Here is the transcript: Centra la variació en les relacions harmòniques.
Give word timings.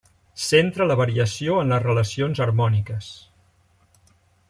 Centra 0.43 0.87
la 0.91 0.95
variació 1.01 1.59
en 1.65 1.75
les 1.75 1.85
relacions 1.85 2.43
harmòniques. 2.47 3.15